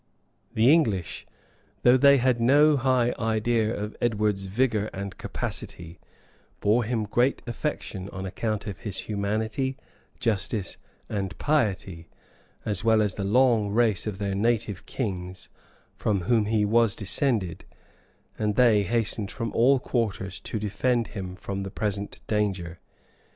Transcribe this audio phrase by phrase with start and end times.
[0.55, 1.27] The English,
[1.83, 5.99] though they had no high idea of Edward's vigor and capacity,
[6.59, 9.77] bore him great affection on account of his humanity,
[10.19, 10.77] justice,
[11.07, 12.09] and piety,
[12.65, 15.49] as well as the long race of their native kings,
[15.95, 17.63] from whom he was descended;
[18.39, 22.79] and they hastened from all quarters to defend him from the present danger.